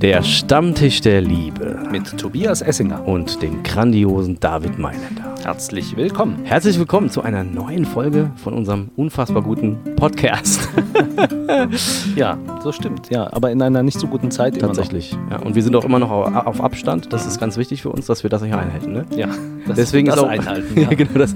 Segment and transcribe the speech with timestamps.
[0.00, 5.34] Der Stammtisch der Liebe mit Tobias Essinger und dem grandiosen David Mailänder.
[5.42, 6.44] Herzlich willkommen.
[6.44, 10.67] Herzlich willkommen zu einer neuen Folge von unserem unfassbar guten Podcast.
[12.16, 13.10] ja, so stimmt.
[13.10, 15.16] Ja, aber in einer nicht so guten Zeit Tatsächlich.
[15.30, 17.12] Ja, und wir sind auch immer noch auf Abstand.
[17.12, 18.92] Das ist ganz wichtig für uns, dass wir das hier einhalten.
[18.92, 19.04] Ne?
[19.14, 19.28] Ja,
[19.66, 20.68] das, deswegen ist auch einhalten.
[20.78, 20.88] Ja.
[20.90, 21.34] genau das.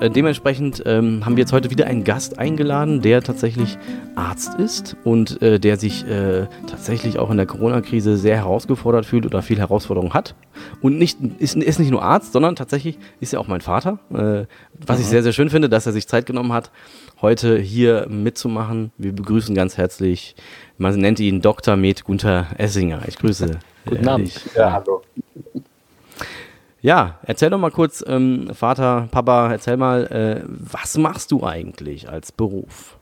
[0.00, 3.76] Äh, dementsprechend ähm, haben wir jetzt heute wieder einen Gast eingeladen, der tatsächlich
[4.14, 9.26] Arzt ist und äh, der sich äh, tatsächlich auch in der Corona-Krise sehr herausgefordert fühlt
[9.26, 10.34] oder viel Herausforderung hat.
[10.80, 13.98] Und nicht, ist, ist nicht nur Arzt, sondern tatsächlich ist er auch mein Vater.
[14.10, 14.46] Äh,
[14.86, 15.00] was Aha.
[15.00, 16.70] ich sehr, sehr schön finde, dass er sich Zeit genommen hat,
[17.20, 18.92] heute hier mitzumachen.
[18.98, 20.34] Wir begrüßen ganz herzlich,
[20.78, 21.76] man nennt ihn Dr.
[21.76, 23.02] Med Gunther Essinger.
[23.06, 23.58] Ich grüße.
[23.86, 24.40] Guten Abend.
[24.54, 25.02] Ja, hallo.
[26.80, 32.08] Ja, erzähl doch mal kurz, ähm, Vater, Papa, erzähl mal, äh, was machst du eigentlich
[32.10, 32.98] als Beruf?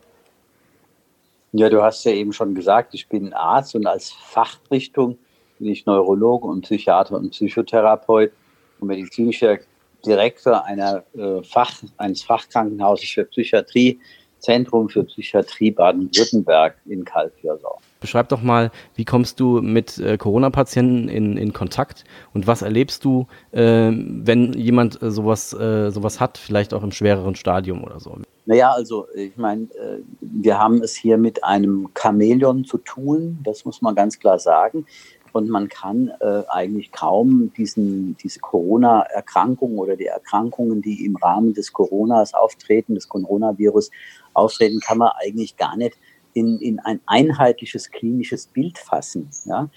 [1.51, 5.17] Ja, du hast ja eben schon gesagt, ich bin Arzt und als Fachrichtung
[5.59, 8.31] bin ich Neurologe und Psychiater und Psychotherapeut
[8.79, 9.59] und medizinischer
[10.05, 13.99] Direktor einer, äh, Fach, eines Fachkrankenhauses für Psychiatrie,
[14.39, 17.79] Zentrum für Psychiatrie Baden-Württemberg in Kalkhirsau.
[18.01, 23.05] Beschreib doch mal, wie kommst du mit äh, Corona-Patienten in, in Kontakt und was erlebst
[23.05, 28.01] du, äh, wenn jemand äh, sowas, äh, sowas hat, vielleicht auch im schwereren Stadium oder
[28.01, 28.17] so?
[28.45, 33.63] Naja, also ich meine, äh, wir haben es hier mit einem Chamäleon zu tun, das
[33.63, 34.85] muss man ganz klar sagen.
[35.33, 41.53] Und man kann äh, eigentlich kaum diesen, diese Corona-Erkrankung oder die Erkrankungen, die im Rahmen
[41.53, 43.89] des Coronas auftreten, des Coronavirus
[44.33, 45.97] auftreten, kann man eigentlich gar nicht
[46.33, 49.29] in, in ein einheitliches klinisches Bild fassen.
[49.45, 49.69] Ja?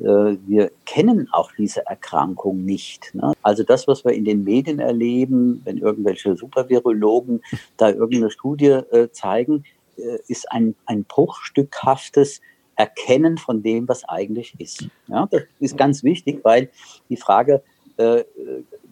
[0.00, 3.14] Äh, wir kennen auch diese Erkrankung nicht.
[3.14, 3.34] Ne?
[3.42, 7.40] Also das, was wir in den Medien erleben, wenn irgendwelche Supervirologen
[7.76, 9.64] da irgendeine Studie äh, zeigen,
[9.96, 12.40] äh, ist ein, ein bruchstückhaftes
[12.76, 14.88] Erkennen von dem, was eigentlich ist.
[15.06, 16.70] Ja, das ist ganz wichtig, weil
[17.08, 17.62] die Frage,
[17.96, 18.24] äh,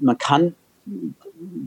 [0.01, 0.55] man kann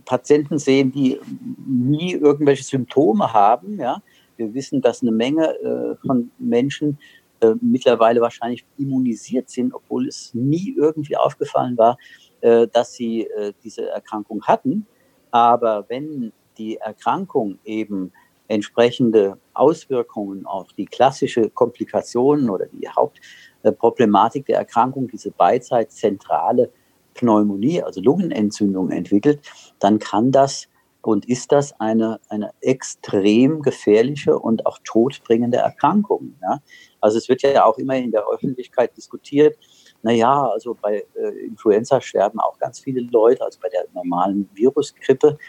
[0.06, 1.20] Patienten sehen, die
[1.68, 3.80] nie irgendwelche Symptome haben.
[3.80, 4.02] Ja,
[4.38, 6.98] wir wissen, dass eine Menge äh, von Menschen
[7.42, 11.98] äh, mittlerweile wahrscheinlich immunisiert sind, obwohl es nie irgendwie aufgefallen war,
[12.42, 14.86] äh, dass sie äh, diese Erkrankung hatten.
[15.32, 18.14] Aber wenn die Erkrankung eben
[18.48, 26.72] entsprechende Auswirkungen auf die klassische Komplikation oder die Hauptproblematik der Erkrankung, diese beidseitszentrale
[27.14, 29.40] Pneumonie, also Lungenentzündung entwickelt,
[29.80, 30.68] dann kann das
[31.02, 36.36] und ist das eine, eine extrem gefährliche und auch todbringende Erkrankung.
[36.42, 36.60] Ja?
[37.00, 39.56] Also es wird ja auch immer in der Öffentlichkeit diskutiert,
[40.02, 45.40] naja, also bei äh, Influenza sterben auch ganz viele Leute, also bei der normalen Virusgrippe.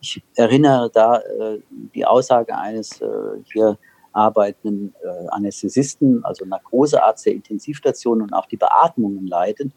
[0.00, 1.60] Ich erinnere da äh,
[1.94, 3.06] die Aussage eines äh,
[3.52, 3.78] hier
[4.12, 9.72] arbeitenden äh, Anästhesisten, also Narkosearzt der Intensivstation und auch die Beatmungen leitet.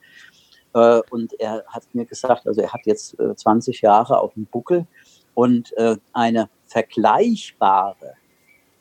[0.73, 4.45] Äh, und er hat mir gesagt, also er hat jetzt 20 äh, Jahre auf dem
[4.45, 4.87] Buckel
[5.33, 8.15] und äh, eine vergleichbare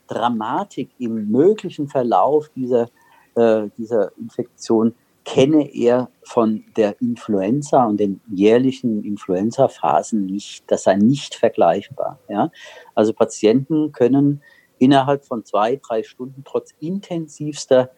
[0.07, 2.89] Dramatik im möglichen Verlauf dieser,
[3.35, 4.95] dieser Infektion
[5.25, 10.65] kenne er von der Influenza und den jährlichen Influenza-Phasen nicht.
[10.67, 12.19] Das sei nicht vergleichbar.
[12.29, 12.51] Ja?
[12.95, 14.43] Also Patienten können
[14.79, 17.91] innerhalb von zwei, drei Stunden trotz intensivster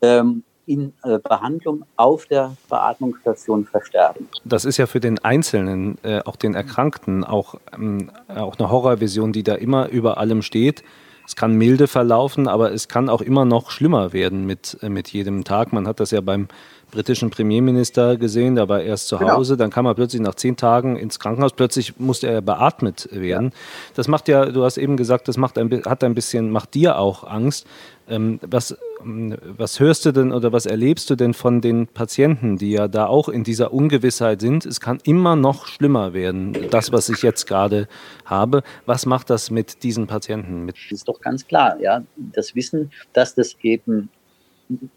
[0.00, 4.28] ähm, in äh, Behandlung auf der Beatmungsstation versterben.
[4.44, 9.32] Das ist ja für den Einzelnen, äh, auch den Erkrankten, auch, ähm, auch eine Horrorvision,
[9.32, 10.82] die da immer über allem steht.
[11.26, 15.08] Es kann milde verlaufen, aber es kann auch immer noch schlimmer werden mit, äh, mit
[15.08, 15.72] jedem Tag.
[15.72, 16.48] Man hat das ja beim
[16.90, 19.32] britischen Premierminister gesehen, der war erst zu genau.
[19.32, 19.64] Hause, genau.
[19.64, 23.46] dann kam er plötzlich nach zehn Tagen ins Krankenhaus, plötzlich musste er beatmet werden.
[23.46, 23.58] Ja.
[23.94, 26.98] Das macht ja, du hast eben gesagt, das macht ein, hat ein bisschen, macht dir
[26.98, 27.66] auch Angst.
[28.08, 32.72] Ähm, was, was hörst du denn oder was erlebst du denn von den Patienten, die
[32.72, 34.66] ja da auch in dieser Ungewissheit sind?
[34.66, 37.88] Es kann immer noch schlimmer werden, das, was ich jetzt gerade
[38.24, 38.62] habe.
[38.86, 40.68] Was macht das mit diesen Patienten?
[40.68, 42.02] Das ist doch ganz klar, ja.
[42.16, 44.08] Das Wissen, dass das eben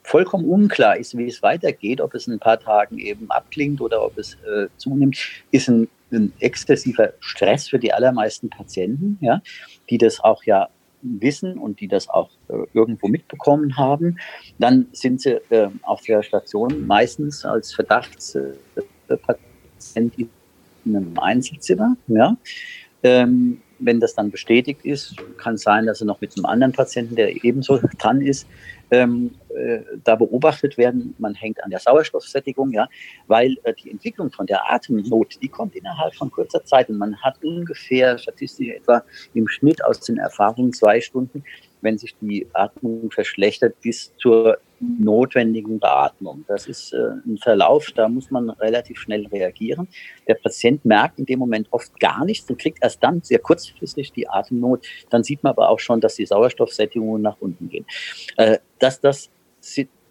[0.03, 4.03] vollkommen unklar ist, wie es weitergeht, ob es in ein paar Tagen eben abklingt oder
[4.03, 5.17] ob es äh, zunimmt,
[5.51, 9.41] ist ein, ein, exzessiver Stress für die allermeisten Patienten, ja,
[9.89, 10.69] die das auch ja
[11.19, 14.17] wissen und die das auch äh, irgendwo mitbekommen haben.
[14.59, 18.59] Dann sind sie äh, auf der Station meistens als Verdachtspatient
[20.85, 21.95] in einem Einzelzimmer.
[22.07, 22.37] Ja.
[23.03, 26.73] Ähm, wenn das dann bestätigt ist, kann es sein, dass sie noch mit einem anderen
[26.73, 28.47] Patienten, der ebenso dran ist,
[28.91, 31.15] ähm, äh, da beobachtet werden.
[31.17, 32.87] Man hängt an der Sauerstoffsättigung, ja,
[33.27, 37.15] weil äh, die Entwicklung von der Atemnot, die kommt innerhalb von kurzer Zeit und man
[37.21, 39.03] hat ungefähr statistisch etwa
[39.33, 41.43] im Schnitt aus den Erfahrungen zwei Stunden,
[41.81, 46.45] wenn sich die Atmung verschlechtert, bis zur notwendigen Beatmung.
[46.47, 49.87] Das ist äh, ein Verlauf, da muss man relativ schnell reagieren.
[50.27, 54.11] Der Patient merkt in dem Moment oft gar nichts und kriegt erst dann sehr kurzfristig
[54.11, 54.85] die Atemnot.
[55.09, 57.85] Dann sieht man aber auch schon, dass die Sauerstoffsättigungen nach unten gehen.
[58.37, 59.29] Äh, dass das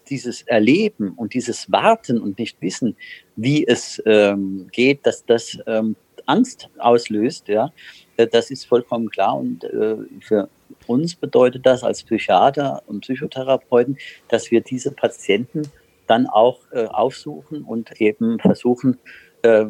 [0.09, 2.95] dieses Erleben und dieses Warten und nicht wissen,
[3.35, 5.95] wie es ähm, geht, dass das ähm,
[6.25, 7.71] Angst auslöst, ja,
[8.17, 9.37] äh, das ist vollkommen klar.
[9.37, 10.49] Und äh, für
[10.87, 13.97] uns bedeutet das als Psychiater und Psychotherapeuten,
[14.29, 15.63] dass wir diese Patienten
[16.07, 18.97] dann auch äh, aufsuchen und eben versuchen
[19.41, 19.65] äh,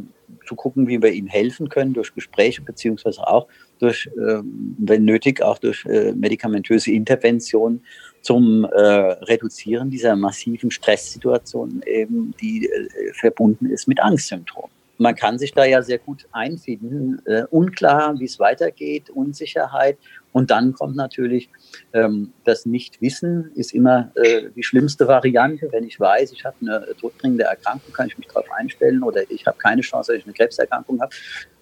[0.46, 3.48] zu gucken, wie wir ihnen helfen können durch Gespräche beziehungsweise auch
[3.80, 4.42] durch, äh,
[4.78, 7.84] wenn nötig, auch durch äh, medikamentöse Interventionen
[8.22, 15.38] zum äh, Reduzieren dieser massiven Stresssituation eben, die äh, verbunden ist mit Angstsymptomen man kann
[15.38, 17.22] sich da ja sehr gut einfinden.
[17.50, 19.98] Unklar, wie es weitergeht, Unsicherheit.
[20.36, 21.50] Und dann kommt natürlich
[21.94, 25.70] ähm, das Nichtwissen, ist immer äh, die schlimmste Variante.
[25.72, 29.48] Wenn ich weiß, ich habe eine todbringende Erkrankung, kann ich mich darauf einstellen oder ich
[29.48, 31.16] habe keine Chance, dass ich eine Krebserkrankung habe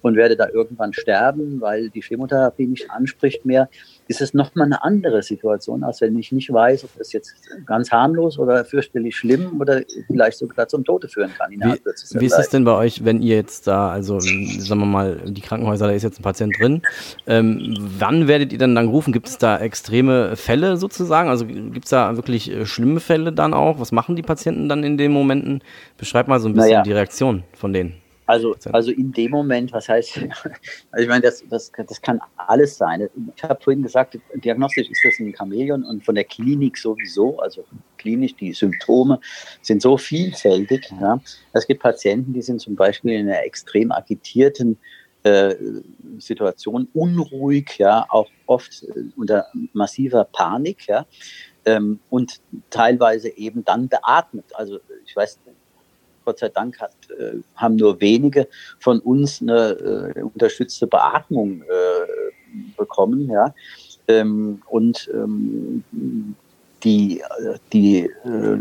[0.04, 3.70] und werde da irgendwann sterben, weil die Chemotherapie nicht anspricht mehr,
[4.08, 7.34] ist es nochmal eine andere Situation, als wenn ich nicht weiß, ob das jetzt
[7.66, 11.52] ganz harmlos oder fürchterlich schlimm oder vielleicht sogar zum Tode führen kann.
[11.52, 15.22] Wie, wie ist es denn bei euch, wenn ihr jetzt da, also sagen wir mal,
[15.26, 16.82] die Krankenhäuser, da ist jetzt ein Patient drin,
[17.26, 19.14] ähm, wann werdet ihr dann dann gerufen?
[19.14, 21.30] Gibt es da extreme Fälle sozusagen?
[21.30, 23.80] Also gibt es da wirklich äh, schlimme Fälle dann auch?
[23.80, 25.62] Was machen die Patienten dann in den Momenten?
[25.98, 26.84] Beschreib mal so ein bisschen naja.
[26.84, 27.96] die Reaktion von denen.
[28.26, 30.18] Also, also in dem Moment, was heißt,
[30.92, 33.10] also ich meine, das, das, das kann alles sein.
[33.36, 37.66] Ich habe vorhin gesagt, diagnostisch ist das ein Chamäleon und von der Klinik sowieso, also
[37.98, 39.20] klinisch, die Symptome
[39.62, 40.90] sind so vielfältig.
[41.02, 41.20] Ja.
[41.52, 45.03] Es gibt Patienten, die sind zum Beispiel in einer extrem agitierten äh,
[46.20, 51.06] Situation, unruhig, ja, auch oft äh, unter massiver Panik, ja,
[51.66, 54.46] ähm, und teilweise eben dann beatmet.
[54.54, 55.40] Also ich weiß
[56.26, 58.48] Gott sei Dank hat, äh, haben nur wenige
[58.80, 63.30] von uns eine äh, unterstützte Beatmung äh, bekommen.
[63.30, 63.54] Ja?
[64.08, 65.84] Ähm, und ähm,
[66.84, 67.22] die,
[67.72, 68.58] die, äh,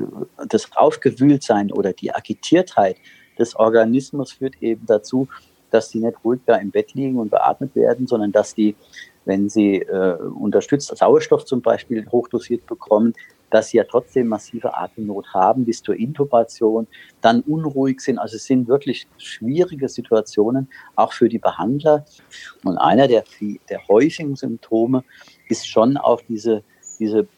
[0.48, 2.96] das Aufgewühltsein oder die Agitiertheit
[3.38, 5.28] des Organismus führt eben dazu,
[5.72, 8.76] dass sie nicht ruhig da im Bett liegen und beatmet werden, sondern dass die,
[9.24, 13.14] wenn sie äh, unterstützt Sauerstoff zum Beispiel hochdosiert bekommen,
[13.52, 16.86] dass sie ja trotzdem massive Atemnot haben bis zur Intubation,
[17.20, 18.18] dann unruhig sind.
[18.18, 22.06] Also es sind wirklich schwierige Situationen, auch für die Behandler.
[22.64, 23.24] Und einer der,
[23.68, 25.04] der häufigen Symptome
[25.48, 26.64] ist schon auch diese,
[26.98, 27.28] diese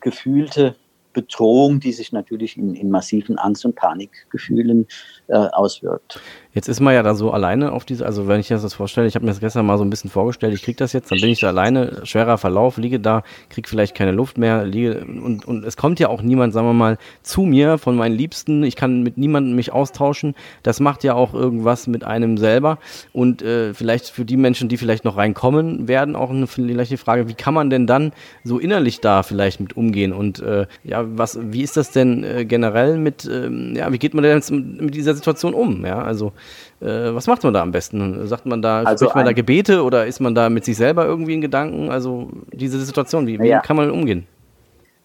[0.00, 0.76] gefühlte
[1.14, 4.86] Bedrohung, die sich natürlich in, in massiven Angst- und Panikgefühlen
[5.28, 6.20] äh, auswirkt.
[6.52, 9.08] Jetzt ist man ja da so alleine auf diese, also wenn ich mir das vorstelle,
[9.08, 11.20] ich habe mir das gestern mal so ein bisschen vorgestellt, ich kriege das jetzt, dann
[11.20, 15.44] bin ich da alleine, schwerer Verlauf, liege da, kriege vielleicht keine Luft mehr, liege und,
[15.44, 18.76] und es kommt ja auch niemand, sagen wir mal, zu mir von meinen Liebsten, ich
[18.76, 22.78] kann mit niemandem mich austauschen, das macht ja auch irgendwas mit einem selber
[23.12, 26.96] und äh, vielleicht für die Menschen, die vielleicht noch reinkommen werden, auch eine, vielleicht die
[26.96, 28.12] Frage, wie kann man denn dann
[28.44, 32.44] so innerlich da vielleicht mit umgehen und äh, ja, was, wie ist das denn äh,
[32.44, 36.32] generell mit, ähm, ja, wie geht man denn mit, mit dieser Situation um, ja, also
[36.80, 38.26] äh, was macht man da am besten?
[38.26, 41.06] Sagt man da, also spricht man da Gebete oder ist man da mit sich selber
[41.06, 41.90] irgendwie in Gedanken?
[41.90, 43.60] Also diese Situation, wie, wie ja.
[43.60, 44.26] kann man umgehen?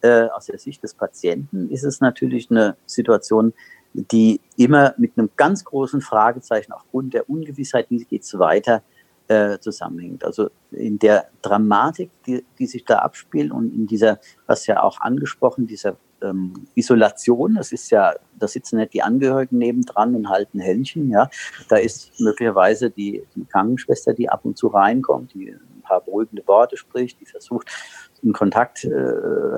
[0.01, 3.53] Äh, aus der Sicht des Patienten ist es natürlich eine Situation,
[3.93, 8.98] die immer mit einem ganz großen Fragezeichen aufgrund der Ungewissheit, wie geht es weiter, äh,
[9.59, 10.23] zusammenhängt.
[10.23, 14.99] Also in der Dramatik, die, die sich da abspielt und in dieser, was ja auch
[15.01, 17.55] angesprochen, dieser ähm, Isolation.
[17.55, 21.09] Das ist ja, da sitzen nicht die Angehörigen nebendran und halten Händchen.
[21.09, 21.29] Ja,
[21.69, 26.45] da ist möglicherweise die, die Krankenschwester, die ab und zu reinkommt, die ein paar beruhigende
[26.47, 27.69] Worte spricht, die versucht,
[28.23, 28.89] einen Kontakt äh,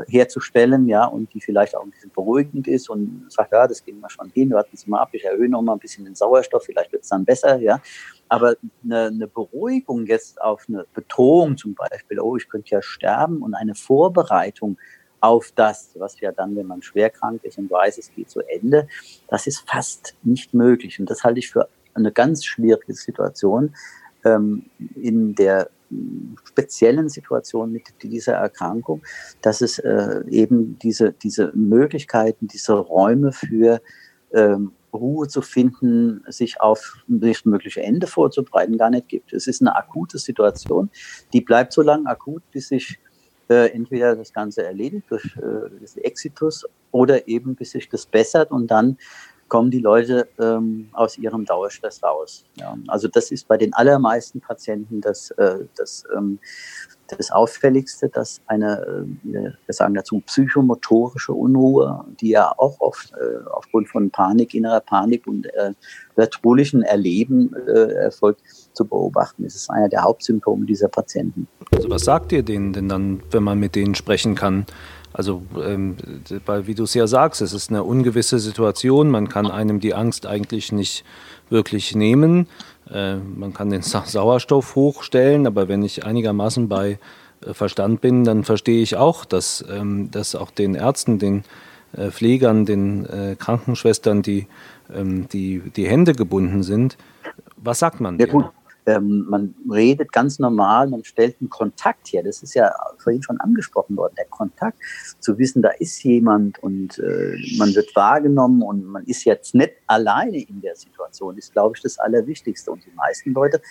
[0.07, 3.99] herzustellen, ja, und die vielleicht auch ein bisschen beruhigend ist und sagt, ja, das gehen
[3.99, 6.63] wir schon hin, warten Sie mal ab, ich erhöhe noch mal ein bisschen den Sauerstoff,
[6.65, 7.81] vielleicht wird es dann besser, ja.
[8.29, 13.41] Aber eine, eine Beruhigung jetzt auf eine Bedrohung zum Beispiel, oh, ich könnte ja sterben
[13.41, 14.77] und eine Vorbereitung
[15.21, 18.41] auf das, was ja dann, wenn man schwer krank ist und weiß, es geht zu
[18.41, 18.87] Ende,
[19.27, 20.99] das ist fast nicht möglich.
[20.99, 23.75] Und das halte ich für eine ganz schwierige Situation
[24.25, 24.65] ähm,
[24.95, 25.69] in der
[26.45, 29.01] speziellen Situation mit dieser Erkrankung,
[29.41, 33.81] dass es äh, eben diese, diese Möglichkeiten, diese Räume für
[34.33, 39.33] ähm, Ruhe zu finden, sich auf das mögliche Ende vorzubereiten, gar nicht gibt.
[39.33, 40.89] Es ist eine akute Situation,
[41.33, 43.00] die bleibt so lange akut, bis sich
[43.50, 48.67] äh, entweder das Ganze erledigt durch äh, Exitus oder eben bis sich das bessert und
[48.67, 48.98] dann
[49.51, 52.46] kommen die Leute ähm, aus ihrem Dauerstress raus.
[52.55, 52.74] Ja.
[52.88, 56.39] Also das ist bei den allermeisten Patienten das, äh, das, ähm,
[57.10, 58.79] das Auffälligste, dass eine,
[59.25, 64.79] äh, wir sagen dazu, psychomotorische Unruhe, die ja auch oft äh, aufgrund von Panik, innerer
[64.79, 65.74] Panik und äh,
[66.15, 68.39] vertraulichen Erleben äh, erfolgt,
[68.72, 69.43] zu beobachten.
[69.43, 71.50] Das ist einer der Hauptsymptome dieser Patienten.
[71.75, 74.65] Also was sagt ihr denen denn dann, wenn man mit denen sprechen kann?
[75.13, 75.97] Also, ähm,
[76.63, 79.09] wie du es ja sagst, es ist eine ungewisse Situation.
[79.09, 81.03] Man kann einem die Angst eigentlich nicht
[81.49, 82.47] wirklich nehmen.
[82.89, 86.99] Äh, man kann den Sa Sauerstoff hochstellen, aber wenn ich einigermaßen bei
[87.45, 91.43] äh, Verstand bin, dann verstehe ich auch, dass, ähm, dass auch den Ärzten, den
[91.93, 94.47] äh, Pflegern, den äh, Krankenschwestern die,
[94.93, 96.97] ähm, die, die Hände gebunden sind.
[97.57, 98.17] Was sagt man?
[98.17, 98.27] Ja,
[98.85, 102.23] ähm, man redet ganz normal, man stellt einen Kontakt her.
[102.23, 104.79] Das ist ja vorhin schon angesprochen worden, der Kontakt,
[105.19, 109.73] zu wissen, da ist jemand und äh, man wird wahrgenommen und man ist jetzt nicht
[109.88, 112.71] alleine in der Situation, ist, glaube ich, das Allerwichtigste.
[112.71, 113.61] Und die meisten Leute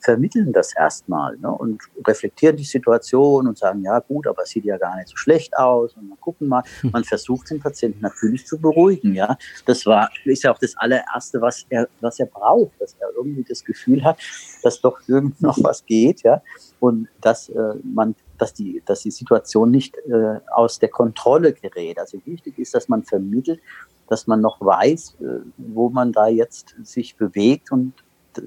[0.00, 4.64] vermitteln das erstmal ne, und reflektieren die Situation und sagen, ja gut, aber es sieht
[4.64, 6.62] ja gar nicht so schlecht aus und mal gucken mal.
[6.80, 6.90] Hm.
[6.92, 9.14] Man versucht den Patienten natürlich zu beruhigen.
[9.14, 13.08] Ja, das war ist ja auch das allererste, was er was er braucht, dass er
[13.16, 14.18] irgendwie das Gefühl hat,
[14.62, 16.22] dass doch irgend noch was geht.
[16.22, 16.42] Ja,
[16.80, 21.98] und dass äh, man dass die, dass die Situation nicht äh, aus der Kontrolle gerät.
[21.98, 23.60] Also wichtig ist, dass man vermittelt,
[24.08, 27.92] dass man noch weiß, äh, wo man da jetzt sich bewegt und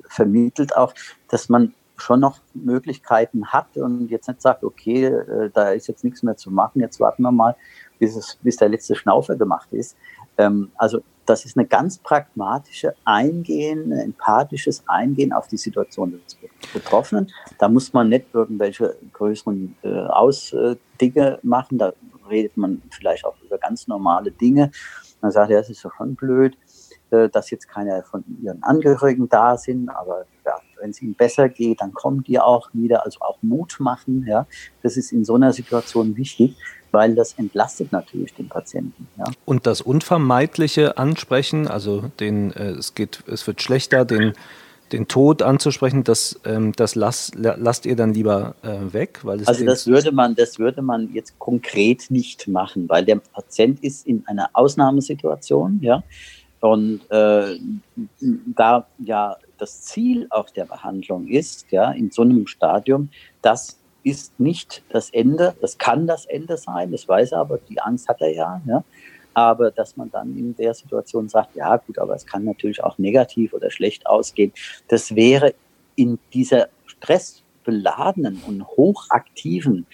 [0.08, 0.94] vermittelt auch,
[1.30, 6.04] dass man schon noch Möglichkeiten hat und jetzt nicht sagt, okay, äh, da ist jetzt
[6.04, 7.56] nichts mehr zu machen, jetzt warten wir mal,
[8.00, 9.96] bis, es, bis der letzte Schnaufer gemacht ist.
[10.38, 16.38] Ähm, also das ist eine ganz pragmatische Eingehen, ein empathisches Eingehen auf die Situation des
[16.74, 17.32] Betroffenen.
[17.60, 21.94] Da muss man nicht irgendwelche größeren äh, Ausdinge machen, da
[22.30, 24.72] redet man vielleicht auch über ganz normale Dinge.
[25.22, 26.58] Man sagt, ja, das ist doch schon blöd.
[27.14, 31.82] Dass jetzt keine von ihren Angehörigen da sind, aber ja, wenn es ihnen besser geht,
[31.82, 34.26] dann kommen die auch wieder, also auch Mut machen.
[34.28, 34.48] Ja,
[34.82, 36.56] das ist in so einer Situation wichtig,
[36.92, 39.08] weil das entlastet natürlich den Patienten.
[39.18, 39.26] Ja.
[39.46, 44.34] Und das unvermeidliche Ansprechen, also den, äh, es geht, es wird schlechter, den
[44.94, 49.20] den Tod anzusprechen, das, ähm, das lasst, lasst ihr dann lieber äh, weg?
[49.24, 53.84] Weil also das würde man, das würde man jetzt konkret nicht machen, weil der Patient
[53.84, 56.04] ist in einer Ausnahmesituation, ja.
[56.64, 57.60] Und äh,
[58.22, 63.10] da ja das Ziel auch der Behandlung ist, ja, in so einem Stadium,
[63.42, 67.82] das ist nicht das Ende, das kann das Ende sein, das weiß er, aber die
[67.82, 68.82] Angst hat er ja, ja.
[69.34, 72.98] Aber dass man dann in der Situation sagt, ja gut, aber es kann natürlich auch
[72.98, 74.54] negativ oder schlecht ausgehen,
[74.88, 75.56] das wäre
[75.96, 79.86] in dieser stressbeladenen und hochaktiven,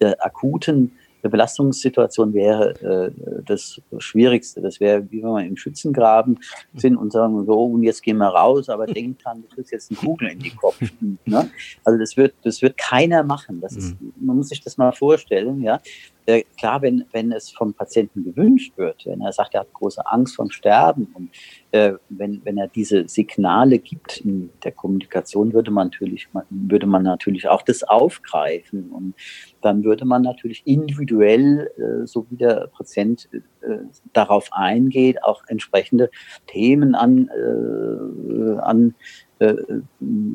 [0.00, 4.60] äh, akuten Belastungssituation wäre äh, das Schwierigste.
[4.60, 6.38] Das wäre, wie wenn wir im Schützengraben
[6.74, 9.90] sind und sagen, so, und jetzt gehen wir raus, aber denk dran, du kriegst jetzt
[9.90, 10.80] einen Kugel in die Kopf.
[11.24, 11.50] Ne?
[11.84, 13.60] Also das wird, das wird keiner machen.
[13.60, 14.12] Das ist, mhm.
[14.20, 15.80] man muss sich das mal vorstellen, ja.
[16.28, 20.06] Äh, klar, wenn, wenn es vom Patienten gewünscht wird, wenn er sagt, er hat große
[20.06, 21.30] Angst vom Sterben und
[21.70, 27.04] äh, wenn, wenn er diese Signale gibt in der Kommunikation, würde man natürlich, würde man
[27.04, 29.14] natürlich auch das aufgreifen und
[29.62, 33.78] dann würde man natürlich individuell, äh, so wie der Patient äh,
[34.12, 36.10] darauf eingeht, auch entsprechende
[36.46, 38.94] Themen an, äh, an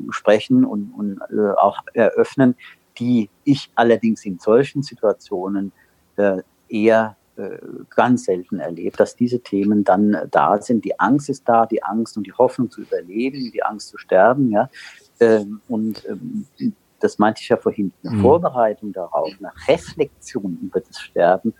[0.08, 1.20] sprechen und, und
[1.58, 2.56] auch eröffnen,
[2.98, 5.72] die ich allerdings in solchen Situationen
[6.68, 7.58] eher äh,
[7.90, 10.84] ganz selten erlebt, dass diese Themen dann da sind.
[10.84, 14.52] Die Angst ist da, die Angst und die Hoffnung zu überleben, die Angst zu sterben,
[14.52, 14.70] ja.
[15.20, 16.46] Ähm, und ähm,
[17.00, 18.22] das meinte ich ja vorhin, eine mhm.
[18.22, 21.54] Vorbereitung darauf, eine Reflexion über das Sterben,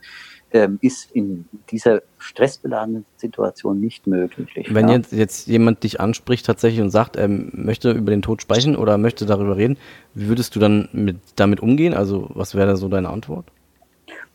[0.53, 4.73] ähm, ist in dieser stressbeladenen Situation nicht möglich.
[4.73, 4.95] Wenn ja?
[4.95, 8.97] jetzt, jetzt jemand dich anspricht tatsächlich und sagt, er möchte über den Tod sprechen oder
[8.97, 9.77] möchte darüber reden,
[10.15, 11.95] wie würdest du dann mit, damit umgehen?
[11.95, 13.47] Also was wäre da so deine Antwort?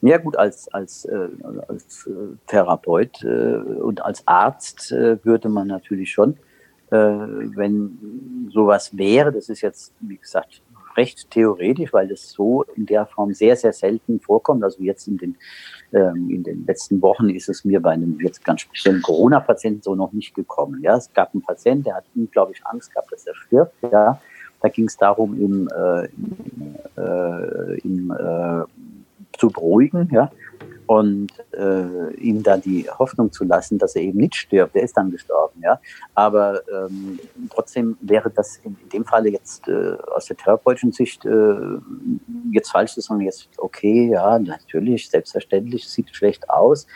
[0.01, 1.27] Ja gut, als, als, äh,
[1.67, 2.11] als äh,
[2.47, 6.37] Therapeut äh, und als Arzt äh, würde man natürlich schon,
[6.91, 10.61] äh, wenn sowas wäre, das ist jetzt, wie gesagt,
[10.95, 14.63] recht theoretisch, weil es so in der Form sehr, sehr selten vorkommt.
[14.63, 15.35] Also jetzt in den,
[15.93, 19.95] ähm, in den letzten Wochen ist es mir bei einem jetzt ganz speziellen Corona-Patienten so
[19.95, 20.81] noch nicht gekommen.
[20.81, 23.73] Ja, es gab einen Patienten, der hat unglaublich Angst gehabt, dass er stirbt.
[23.91, 24.19] Ja,
[24.61, 28.63] da ging es darum, ihm, äh, ihm, äh, ihm äh,
[29.39, 30.31] zu beruhigen, ja,
[30.89, 34.75] und äh, ihm da die Hoffnung zu lassen, dass er eben nicht stirbt.
[34.75, 35.79] Er ist dann gestorben, ja.
[36.15, 37.19] Aber ähm,
[37.51, 41.55] trotzdem wäre das in, in dem Falle jetzt äh, aus der therapeutischen Sicht äh,
[42.51, 46.87] jetzt falsch sagen, jetzt okay, ja, natürlich, selbstverständlich, sieht schlecht aus.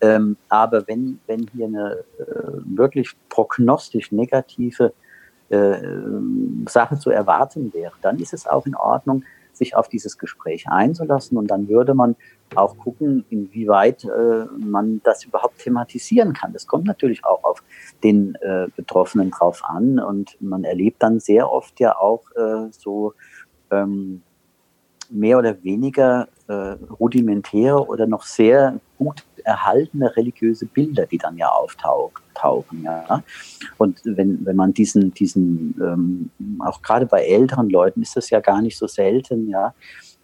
[0.00, 2.24] Ähm, aber wenn, wenn hier eine äh,
[2.64, 4.94] wirklich prognostisch negative
[5.50, 5.76] äh,
[6.66, 9.22] Sache zu erwarten wäre, dann ist es auch in Ordnung,
[9.56, 12.16] sich auf dieses Gespräch einzulassen und dann würde man
[12.54, 16.52] auch gucken, inwieweit äh, man das überhaupt thematisieren kann.
[16.52, 17.62] Das kommt natürlich auch auf
[18.02, 23.14] den äh, Betroffenen drauf an und man erlebt dann sehr oft ja auch äh, so
[23.70, 24.22] ähm,
[25.14, 31.48] mehr oder weniger äh, rudimentäre oder noch sehr gut erhaltene religiöse Bilder, die dann ja
[31.48, 32.82] auftauchen.
[32.82, 33.22] Ja?
[33.78, 36.30] Und wenn, wenn man diesen, diesen ähm,
[36.60, 39.74] auch gerade bei älteren Leuten ist das ja gar nicht so selten, ja,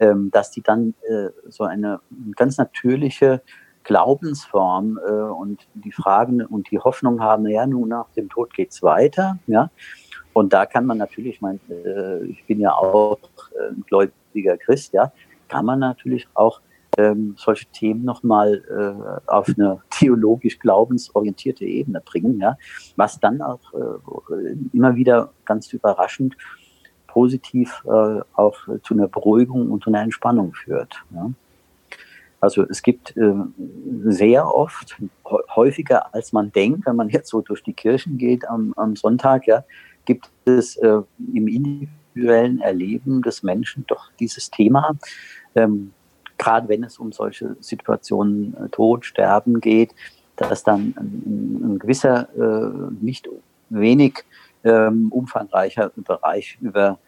[0.01, 2.01] ähm, dass die dann äh, so eine
[2.37, 3.43] ganz natürliche
[3.85, 8.83] Glaubensform äh, und die Fragen und die Hoffnung haben, ja, nun nach dem Tod geht's
[8.83, 9.71] weiter, ja.
[10.33, 13.19] Und da kann man natürlich, ich meine, äh, ich bin ja auch
[13.59, 13.73] äh,
[14.31, 15.13] gläubiger Christ, ja,
[15.49, 16.61] kann man natürlich auch
[16.99, 22.57] ähm, solche Themen nochmal äh, auf eine theologisch glaubensorientierte Ebene bringen, ja,
[22.97, 26.37] was dann auch äh, immer wieder ganz überraschend
[27.07, 30.95] positiv äh, auch zu einer Beruhigung und zu einer Entspannung führt.
[31.15, 31.31] Ja.
[32.41, 33.35] Also es gibt äh,
[34.05, 34.97] sehr oft,
[35.55, 39.47] häufiger als man denkt, wenn man jetzt so durch die Kirchen geht am, am Sonntag,
[39.47, 39.65] ja,
[40.07, 41.47] gibt es äh, im
[42.15, 44.97] individuellen Erleben des Menschen doch dieses Thema.
[45.55, 45.93] Ähm,
[46.39, 49.95] gerade wenn es um solche Situationen äh, Tod, Sterben geht,
[50.37, 53.29] dass dann ein, ein gewisser, äh, nicht
[53.69, 54.25] wenig
[54.65, 56.99] ähm, umfangreicher Bereich über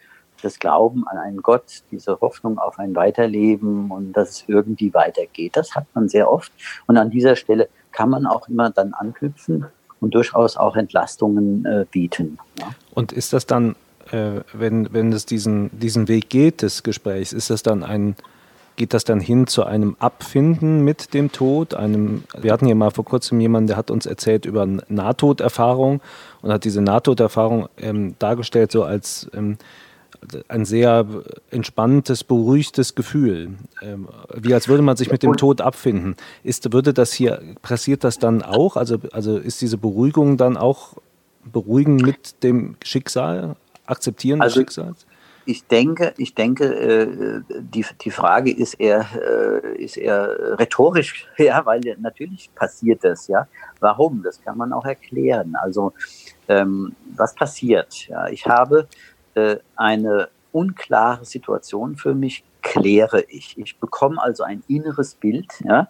[0.42, 5.56] das Glauben an einen Gott, diese Hoffnung auf ein Weiterleben und dass es irgendwie weitergeht.
[5.56, 6.52] Das hat man sehr oft.
[6.86, 9.66] Und an dieser Stelle kann man auch immer dann anknüpfen
[10.00, 12.38] und durchaus auch Entlastungen äh, bieten.
[12.58, 12.70] Ja.
[12.92, 13.76] Und ist das dann,
[14.52, 18.16] wenn, wenn es diesen, diesen Weg geht des Gesprächs, ist das dann ein
[18.76, 21.74] geht das dann hin zu einem Abfinden mit dem Tod?
[21.74, 26.00] Einem, wir hatten ja mal vor kurzem jemanden, der hat uns erzählt über Nahtoderfahrung
[26.40, 29.58] und hat diese Nahtoderfahrung ähm, dargestellt so als ähm,
[30.48, 31.06] ein sehr
[31.50, 33.50] entspanntes, beruhigtes Gefühl.
[33.82, 36.16] Ähm, wie als würde man sich mit dem Tod abfinden.
[36.44, 38.76] Ist, würde das hier, passiert das dann auch?
[38.76, 40.94] Also, also ist diese Beruhigung dann auch
[41.44, 45.06] beruhigen mit dem Schicksal, akzeptieren also, des Schicksals?
[45.44, 51.64] ich denke, ich denke, äh, die, die Frage ist eher, äh, ist eher rhetorisch, ja,
[51.66, 53.48] weil natürlich passiert das, ja.
[53.80, 54.22] Warum?
[54.22, 55.56] Das kann man auch erklären.
[55.56, 55.92] Also,
[56.48, 58.08] ähm, was passiert?
[58.08, 58.88] Ja, ich habe
[59.34, 63.58] äh, eine unklare Situation für mich, kläre ich.
[63.58, 65.88] Ich bekomme also ein inneres Bild, ja.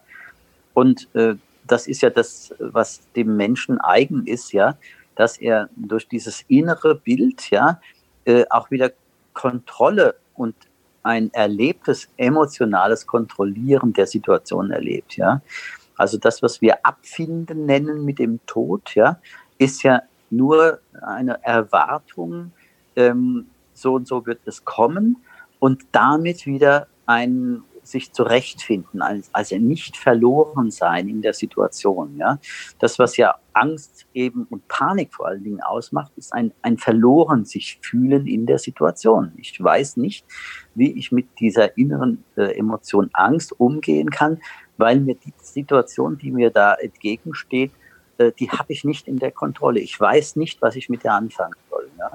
[0.75, 1.35] Und äh,
[1.67, 4.77] das ist ja das, was dem Menschen eigen ist, ja,
[5.15, 7.81] dass er durch dieses innere Bild, ja,
[8.25, 8.93] äh, auch wieder
[9.33, 10.55] Kontrolle und
[11.03, 15.41] ein erlebtes emotionales Kontrollieren der Situation erlebt, ja.
[15.97, 19.19] Also das, was wir Abfinden nennen mit dem Tod, ja,
[19.59, 22.53] ist ja nur eine Erwartung,
[22.97, 25.17] ähm, so und so wird es kommen
[25.59, 32.17] und damit wieder ein sich zurechtfinden, also nicht verloren sein in der Situation.
[32.17, 32.39] Ja?
[32.79, 37.45] Das, was ja Angst eben und Panik vor allen Dingen ausmacht, ist ein, ein verloren
[37.45, 39.33] sich fühlen in der Situation.
[39.37, 40.25] Ich weiß nicht,
[40.75, 44.41] wie ich mit dieser inneren äh, Emotion Angst umgehen kann,
[44.77, 47.73] weil mir die Situation, die mir da entgegensteht,
[48.19, 49.81] äh, die habe ich nicht in der Kontrolle.
[49.81, 51.89] Ich weiß nicht, was ich mit der anfangen soll.
[51.99, 52.11] Ja?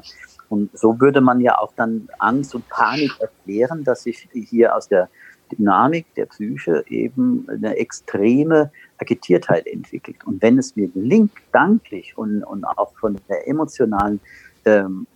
[0.50, 4.88] Und so würde man ja auch dann Angst und Panik erklären, dass ich hier aus
[4.88, 5.10] der
[5.52, 10.18] Dynamik der Psyche eben eine extreme Agitiertheit entwickelt.
[10.26, 14.20] Und wenn es mir gelingt, danklich und, und auch von der emotionalen
[14.66, 15.08] ähm,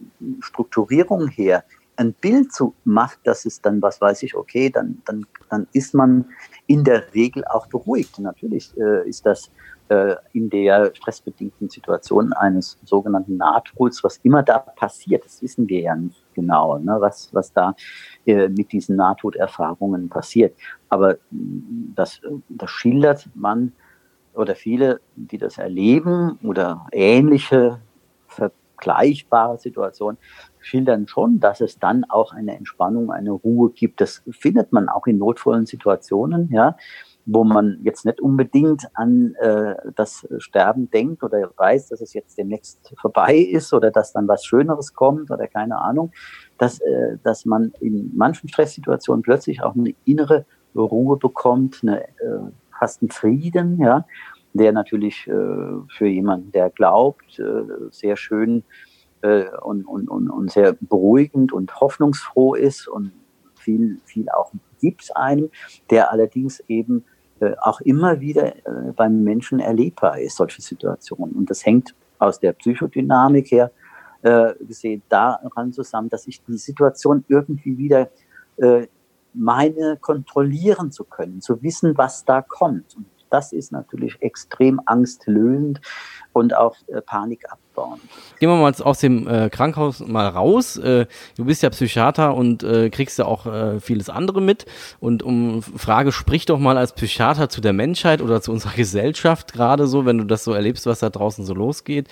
[0.42, 1.64] Strukturierung her,
[1.98, 5.94] ein Bild zu macht, dass es dann, was weiß ich, okay, dann, dann, dann ist
[5.94, 6.26] man
[6.66, 8.18] in der Regel auch beruhigt.
[8.20, 9.52] Natürlich äh, ist das
[9.90, 15.82] äh, in der stressbedingten Situation eines sogenannten Nahtods, was immer da passiert, das wissen wir
[15.82, 17.76] ja nicht genau, ne, was, was da
[18.26, 20.56] äh, mit diesen Nahtoderfahrungen passiert.
[20.90, 23.74] Aber mm, das, das schildert man
[24.34, 27.82] oder viele, die das erleben oder ähnliche
[28.28, 30.18] vergleichbare Situationen,
[30.60, 34.00] schildern schon, dass es dann auch eine Entspannung, eine Ruhe gibt.
[34.00, 36.78] Das findet man auch in notvollen Situationen, ja
[37.26, 42.38] wo man jetzt nicht unbedingt an äh, das Sterben denkt oder weiß, dass es jetzt
[42.38, 46.12] demnächst vorbei ist oder dass dann was Schöneres kommt oder keine Ahnung,
[46.58, 52.52] dass, äh, dass man in manchen Stresssituationen plötzlich auch eine innere Ruhe bekommt, eine, äh,
[52.78, 54.06] fast einen Frieden, ja,
[54.54, 55.34] der natürlich äh,
[55.90, 58.64] für jemanden, der glaubt, äh, sehr schön
[59.22, 63.14] äh, und, und, und, und sehr beruhigend und hoffnungsfroh ist und
[63.56, 64.52] viel, viel auch
[64.82, 65.50] gibt es einem,
[65.90, 67.06] der allerdings eben
[67.42, 71.36] äh, auch immer wieder äh, beim Menschen erlebbar ist, solche Situationen.
[71.36, 73.72] Und das hängt aus der Psychodynamik her
[74.22, 78.10] äh, gesehen daran zusammen, dass ich die Situation irgendwie wieder
[79.34, 82.96] meine kontrollieren zu können, zu wissen, was da kommt.
[82.96, 85.82] Und das ist natürlich extrem angstlösend
[86.34, 88.00] und auch äh, Panik abbauen.
[88.40, 90.78] Gehen wir mal aus dem äh, Krankenhaus mal raus.
[90.78, 91.06] Äh,
[91.38, 94.66] du bist ja Psychiater und äh, kriegst ja auch äh, vieles andere mit.
[95.00, 99.54] Und um Frage, sprich doch mal als Psychiater zu der Menschheit oder zu unserer Gesellschaft
[99.54, 102.08] gerade so, wenn du das so erlebst, was da draußen so losgeht.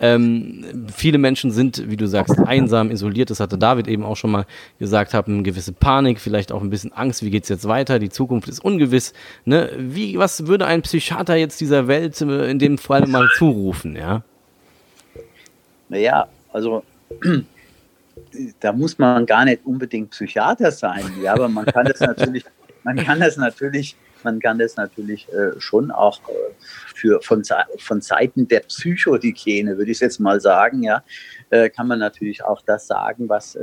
[0.00, 3.30] Ähm, viele Menschen sind, wie du sagst, einsam, isoliert.
[3.30, 4.46] Das hatte David eben auch schon mal
[4.78, 7.22] gesagt, haben eine gewisse Panik, vielleicht auch ein bisschen Angst.
[7.22, 7.98] Wie geht's jetzt weiter?
[7.98, 9.12] Die Zukunft ist ungewiss.
[9.44, 9.70] Ne?
[9.78, 13.57] Wie, was würde ein Psychiater jetzt dieser Welt äh, in dem Fall mal zurufen?
[13.96, 14.22] Ja.
[15.88, 16.82] Naja, also
[18.60, 22.44] da muss man gar nicht unbedingt Psychiater sein, ja, aber man kann das natürlich,
[22.84, 26.32] man kann das natürlich, man kann das natürlich äh, schon auch äh,
[26.94, 27.42] für, von,
[27.78, 31.02] von Seiten der Psychohygiene, würde ich jetzt mal sagen, ja,
[31.50, 33.60] äh, kann man natürlich auch das sagen, was äh,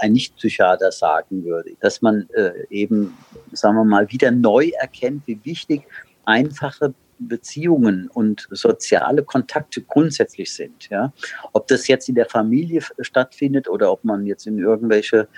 [0.00, 1.72] ein Nicht-Psychiater sagen würde.
[1.80, 3.16] Dass man äh, eben,
[3.52, 5.82] sagen wir mal, wieder neu erkennt, wie wichtig
[6.24, 10.88] einfache Beziehungen und soziale Kontakte grundsätzlich sind.
[10.90, 11.12] Ja?
[11.52, 15.28] Ob das jetzt in der Familie stattfindet oder ob man jetzt in irgendwelche,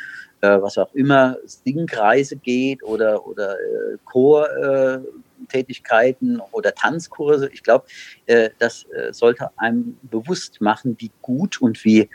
[0.41, 7.49] äh, was auch immer, Singkreise geht oder, oder äh, Chortätigkeiten oder Tanzkurse.
[7.53, 7.85] Ich glaube,
[8.27, 12.09] äh, das äh, sollte einem bewusst machen, wie gut und wie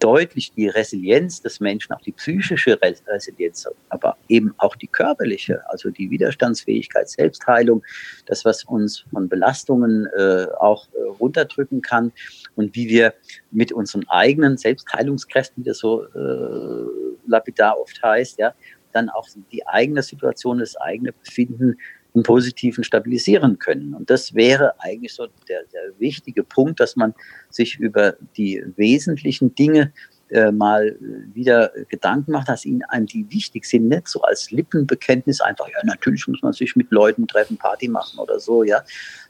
[0.00, 5.90] deutlich die Resilienz des Menschen, auch die psychische Resilienz, aber eben auch die körperliche, also
[5.90, 7.82] die Widerstandsfähigkeit, Selbstheilung,
[8.26, 12.12] das, was uns von Belastungen äh, auch äh, runterdrücken kann
[12.56, 13.14] und wie wir
[13.50, 16.86] mit unseren eigenen Selbstheilungskräften, wie das so äh,
[17.26, 18.54] lapidar oft heißt, ja,
[18.92, 21.76] dann auch die eigene Situation, das eigene Befinden
[22.14, 23.94] im Positiven stabilisieren können.
[23.94, 27.12] Und das wäre eigentlich so der, der wichtige Punkt, dass man
[27.50, 29.92] sich über die wesentlichen Dinge
[30.30, 30.96] äh, mal
[31.32, 35.78] wieder Gedanken macht, dass ihnen einem die wichtig sind, nicht so als Lippenbekenntnis einfach, ja,
[35.84, 38.82] natürlich muss man sich mit Leuten treffen, Party machen oder so, ja,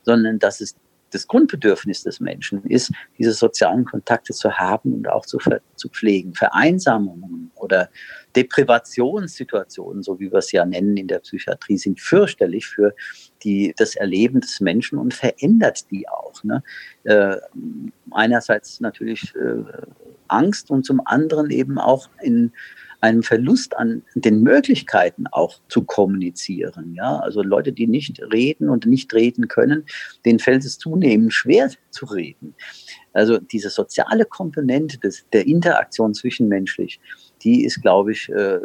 [0.03, 0.77] sondern dass es
[1.11, 5.39] das Grundbedürfnis des Menschen ist, diese sozialen Kontakte zu haben und auch zu,
[5.77, 6.35] zu pflegen.
[6.35, 7.89] Vereinsamungen oder
[8.37, 12.95] Deprivationssituationen, so wie wir es ja nennen in der Psychiatrie, sind fürchterlich für
[13.43, 16.43] die, das Erleben des Menschen und verändert die auch.
[16.45, 16.63] Ne?
[17.05, 17.37] Äh,
[18.11, 19.65] einerseits natürlich äh,
[20.29, 22.53] Angst und zum anderen eben auch in
[23.05, 26.95] einem Verlust an den Möglichkeiten auch zu kommunizieren.
[26.95, 29.85] Ja, also Leute, die nicht reden und nicht reden können,
[30.25, 32.55] denen fällt es zunehmend schwer zu reden.
[33.13, 36.99] Also diese soziale Komponente des, der Interaktion zwischenmenschlich,
[37.45, 38.59] die ist, glaube ich, äh,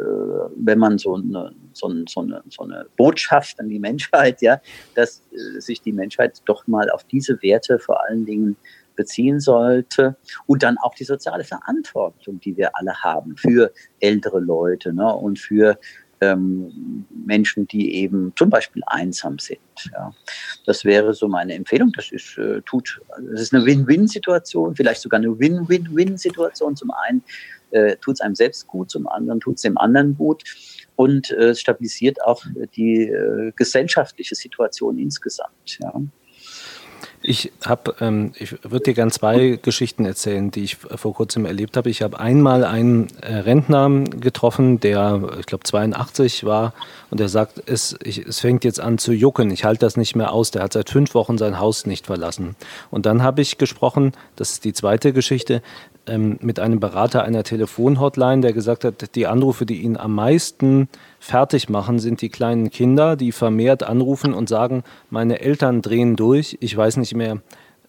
[0.56, 4.60] wenn man so eine, so, so, eine, so eine Botschaft an die Menschheit, ja,
[4.94, 8.56] dass äh, sich die Menschheit doch mal auf diese Werte vor allen Dingen
[8.96, 10.16] beziehen sollte
[10.46, 15.38] und dann auch die soziale Verantwortung, die wir alle haben für ältere Leute ne, und
[15.38, 15.78] für
[16.20, 19.60] ähm, Menschen, die eben zum Beispiel einsam sind.
[19.92, 20.12] Ja.
[20.66, 21.92] Das wäre so meine Empfehlung.
[21.96, 26.76] Das ist, äh, tut, das ist eine Win-Win-Situation, vielleicht sogar eine Win-Win-Win-Situation.
[26.76, 27.22] Zum einen
[27.70, 30.44] äh, tut es einem selbst gut, zum anderen tut es dem anderen gut
[30.96, 32.44] und äh, stabilisiert auch
[32.76, 35.78] die äh, gesellschaftliche Situation insgesamt.
[35.82, 35.94] Ja.
[37.22, 41.76] Ich habe, ähm, ich würde dir gerne zwei Geschichten erzählen, die ich vor kurzem erlebt
[41.76, 41.90] habe.
[41.90, 46.72] Ich habe einmal einen äh, Rentner getroffen, der, ich glaube, 82 war
[47.10, 50.16] und der sagt, es, ich, es fängt jetzt an zu jucken, ich halte das nicht
[50.16, 50.50] mehr aus.
[50.50, 52.56] Der hat seit fünf Wochen sein Haus nicht verlassen.
[52.90, 55.60] Und dann habe ich gesprochen, das ist die zweite Geschichte,
[56.06, 60.88] ähm, mit einem Berater einer Telefonhotline, der gesagt hat, die Anrufe, die ihn am meisten
[61.20, 66.56] fertig machen, sind die kleinen Kinder, die vermehrt anrufen und sagen, meine Eltern drehen durch,
[66.60, 67.40] ich weiß nicht mehr,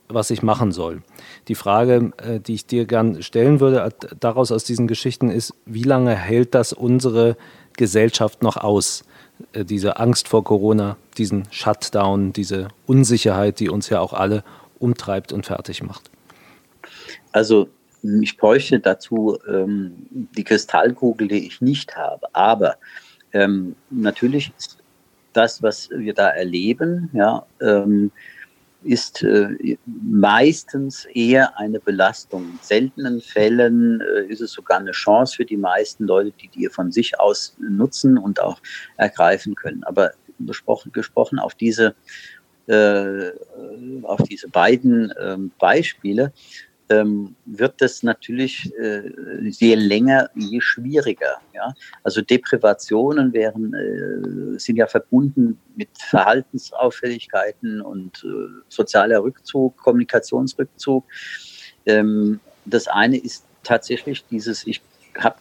[0.09, 1.01] was ich machen soll.
[1.47, 3.89] Die Frage, äh, die ich dir gern stellen würde,
[4.19, 7.37] daraus aus diesen Geschichten ist, wie lange hält das unsere
[7.77, 9.05] Gesellschaft noch aus?
[9.53, 14.43] Äh, diese Angst vor Corona, diesen Shutdown, diese Unsicherheit, die uns ja auch alle
[14.79, 16.11] umtreibt und fertig macht.
[17.31, 17.69] Also
[18.03, 22.27] ich bräuchte dazu ähm, die Kristallkugel, die ich nicht habe.
[22.33, 22.75] Aber
[23.33, 24.77] ähm, natürlich ist
[25.33, 28.11] das, was wir da erleben, ja, ähm,
[28.83, 32.43] ist äh, meistens eher eine Belastung.
[32.43, 36.67] In seltenen Fällen äh, ist es sogar eine Chance für die meisten Leute, die die
[36.67, 38.59] von sich aus nutzen und auch
[38.97, 39.83] ergreifen können.
[39.83, 41.95] Aber besprochen, gesprochen auf diese,
[42.67, 43.29] äh,
[44.03, 46.33] auf diese beiden ähm, Beispiele,
[46.91, 49.09] ähm, wird das natürlich äh,
[49.43, 51.37] je länger, je schwieriger.
[51.53, 51.73] Ja?
[52.03, 61.05] Also Deprivationen wären, äh, sind ja verbunden mit Verhaltensauffälligkeiten und äh, sozialer Rückzug, Kommunikationsrückzug.
[61.85, 64.81] Ähm, das eine ist tatsächlich dieses, ich
[65.17, 65.37] habe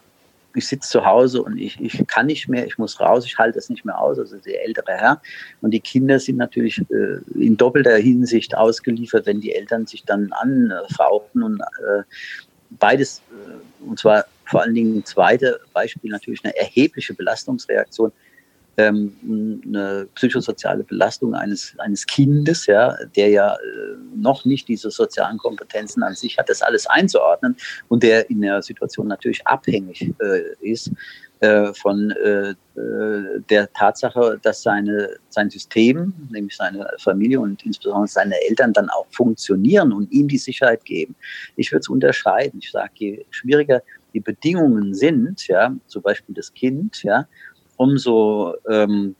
[0.55, 3.59] ich sitze zu Hause und ich, ich kann nicht mehr, ich muss raus, ich halte
[3.59, 5.21] es nicht mehr aus, also der ältere Herr.
[5.61, 10.31] Und die Kinder sind natürlich äh, in doppelter Hinsicht ausgeliefert, wenn die Eltern sich dann
[10.31, 12.03] anfauchen und äh,
[12.71, 18.11] beides, äh, und zwar vor allen Dingen ein zweites Beispiel natürlich eine erhebliche Belastungsreaktion
[18.77, 23.57] ähm, eine psychosoziale Belastung eines, eines Kindes, ja, der ja äh,
[24.15, 27.55] noch nicht diese sozialen Kompetenzen an sich hat, das alles einzuordnen
[27.89, 30.91] und der in der Situation natürlich abhängig äh, ist
[31.41, 38.07] äh, von äh, äh, der Tatsache, dass seine, sein System, nämlich seine Familie und insbesondere
[38.07, 41.15] seine Eltern dann auch funktionieren und ihm die Sicherheit geben.
[41.55, 42.59] Ich würde es unterscheiden.
[42.61, 43.81] Ich sage, je schwieriger
[44.13, 47.27] die Bedingungen sind, ja, zum Beispiel das Kind, ja,
[47.81, 49.15] umso ähm,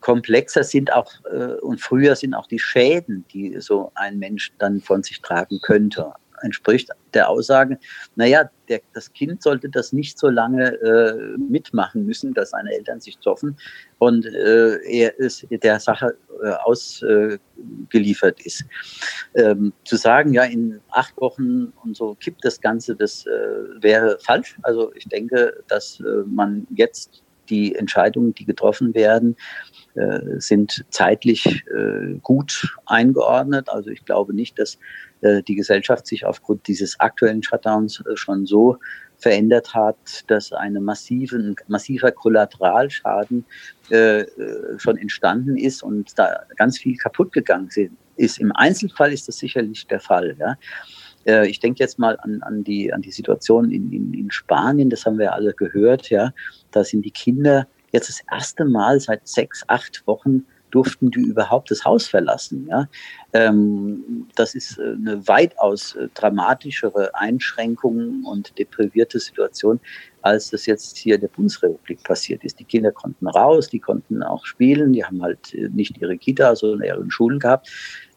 [0.00, 4.80] komplexer sind auch äh, und früher sind auch die Schäden, die so ein Mensch dann
[4.80, 6.12] von sich tragen könnte.
[6.40, 7.78] Entspricht der Aussage,
[8.16, 13.00] naja, der, das Kind sollte das nicht so lange äh, mitmachen müssen, dass seine Eltern
[13.00, 13.56] sich zoffen
[13.98, 18.64] und äh, er ist der Sache äh, ausgeliefert ist.
[19.34, 23.30] Ähm, zu sagen, ja, in acht Wochen und so kippt das Ganze, das äh,
[23.80, 24.56] wäre falsch.
[24.62, 29.36] Also ich denke, dass äh, man jetzt die Entscheidungen, die getroffen werden,
[29.94, 33.68] äh, sind zeitlich äh, gut eingeordnet.
[33.68, 34.78] Also ich glaube nicht, dass
[35.20, 38.78] äh, die Gesellschaft sich aufgrund dieses aktuellen Shutdowns schon so
[39.18, 43.44] verändert hat, dass eine massive, ein massiver Kollateralschaden
[44.78, 47.68] schon entstanden ist und da ganz viel kaputt gegangen
[48.16, 48.38] ist.
[48.38, 50.34] Im Einzelfall ist das sicherlich der Fall.
[50.38, 50.56] Ja.
[51.24, 55.06] Ich denke jetzt mal an, an, die, an die Situation in, in, in Spanien, das
[55.06, 56.32] haben wir alle gehört, ja.
[56.70, 61.70] Da sind die Kinder jetzt das erste Mal seit sechs, acht Wochen durften die überhaupt
[61.70, 62.66] das Haus verlassen.
[62.68, 62.88] Ja?
[63.32, 69.78] Ähm, das ist äh, eine weitaus äh, dramatischere Einschränkung und deprivierte Situation,
[70.22, 72.58] als das jetzt hier in der Bundesrepublik passiert ist.
[72.58, 76.56] Die Kinder konnten raus, die konnten auch spielen, die haben halt äh, nicht ihre Kita,
[76.56, 77.70] sondern ihre Schulen gehabt.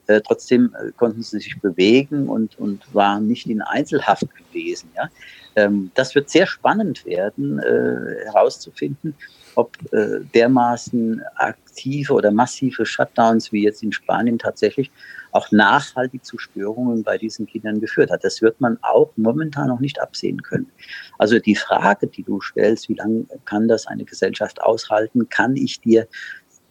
[0.08, 4.90] Äh, trotzdem äh, konnten sie sich bewegen und, und waren nicht in Einzelhaft gewesen.
[4.96, 5.10] Ja?
[5.56, 9.16] Ähm, das wird sehr spannend werden, äh, herauszufinden,
[9.56, 14.92] ob äh, dermaßen aktive oder massive Shutdowns wie jetzt in Spanien tatsächlich
[15.32, 18.24] auch nachhaltig zu Störungen bei diesen Kindern geführt hat.
[18.24, 20.72] Das wird man auch momentan noch nicht absehen können.
[21.18, 25.82] Also die Frage, die du stellst, wie lange kann das eine Gesellschaft aushalten, kann ich
[25.82, 26.08] dir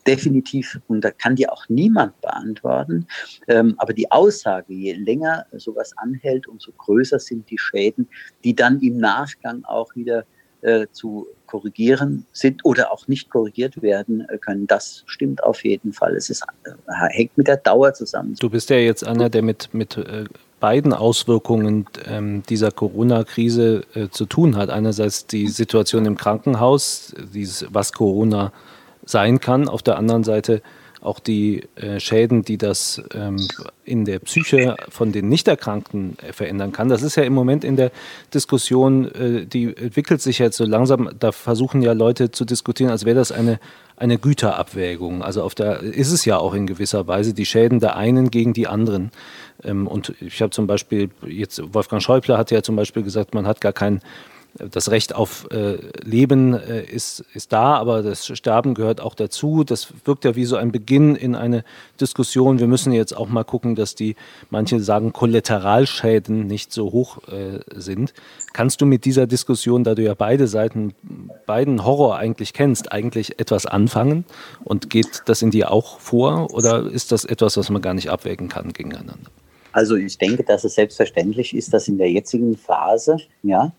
[0.07, 3.07] definitiv, und da kann dir auch niemand beantworten,
[3.49, 8.09] ähm, aber die Aussage, je länger sowas anhält, umso größer sind die Schäden,
[8.45, 10.25] die dann im Nachgang auch wieder
[10.63, 14.67] äh, zu korrigieren sind oder auch nicht korrigiert werden äh, können.
[14.67, 16.17] Das stimmt auf jeden Fall.
[16.17, 16.71] Es ist, äh,
[17.11, 18.35] hängt mit der Dauer zusammen.
[18.41, 20.25] Du bist ja jetzt einer, der mit, mit äh,
[20.59, 24.71] beiden Auswirkungen ähm, dieser Corona-Krise äh, zu tun hat.
[24.71, 28.53] Einerseits die Situation im Krankenhaus, dieses, was Corona
[29.07, 30.61] sein kann, auf der anderen Seite
[31.07, 33.37] auch die äh, Schäden, die das ähm,
[33.85, 36.89] in der Psyche von den Nichterkrankten äh, verändern kann.
[36.89, 37.93] Das ist ja im Moment in der
[38.35, 43.05] Diskussion, äh, die entwickelt sich jetzt so langsam, da versuchen ja Leute zu diskutieren, als
[43.05, 43.61] wäre das eine,
[43.97, 45.23] eine Güterabwägung.
[45.23, 48.53] Also auf der ist es ja auch in gewisser Weise die Schäden der einen gegen
[48.53, 49.13] die anderen.
[49.63, 53.47] Ähm, und ich habe zum Beispiel, jetzt Wolfgang Schäuble hat ja zum Beispiel gesagt, man
[53.47, 54.01] hat gar kein
[54.59, 59.65] das Recht auf äh, Leben äh, ist, ist da, aber das Sterben gehört auch dazu.
[59.65, 61.65] Das wirkt ja wie so ein Beginn in eine
[62.01, 62.59] Diskussion.
[62.59, 64.17] Wir müssen jetzt auch mal gucken, dass die,
[64.51, 68.15] manche sagen, Kollateralschäden nicht so hoch äh, sind.
[68.53, 70.95] Kannst du mit dieser Diskussion, da du ja beide Seiten,
[71.47, 74.25] beiden Horror eigentlich kennst, eigentlich etwas anfangen?
[74.65, 76.53] Und geht das in dir auch vor?
[76.55, 79.31] Oder ist das etwas, was man gar nicht abwägen kann gegeneinander?
[79.73, 83.73] Also ich denke, dass es selbstverständlich ist, dass in der jetzigen Phase, ja,